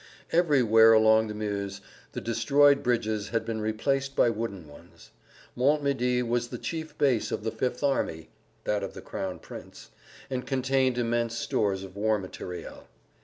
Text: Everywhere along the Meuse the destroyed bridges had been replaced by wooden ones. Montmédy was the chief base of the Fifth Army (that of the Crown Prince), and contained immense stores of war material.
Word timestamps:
Everywhere 0.31 0.93
along 0.93 1.27
the 1.27 1.35
Meuse 1.35 1.79
the 2.13 2.21
destroyed 2.21 2.81
bridges 2.81 3.29
had 3.29 3.45
been 3.45 3.61
replaced 3.61 4.15
by 4.15 4.31
wooden 4.31 4.67
ones. 4.67 5.11
Montmédy 5.55 6.23
was 6.27 6.47
the 6.47 6.57
chief 6.57 6.97
base 6.97 7.31
of 7.31 7.43
the 7.43 7.51
Fifth 7.51 7.83
Army 7.83 8.29
(that 8.63 8.81
of 8.81 8.95
the 8.95 9.01
Crown 9.03 9.37
Prince), 9.37 9.91
and 10.27 10.47
contained 10.47 10.97
immense 10.97 11.37
stores 11.37 11.83
of 11.83 11.95
war 11.95 12.17
material. 12.17 12.87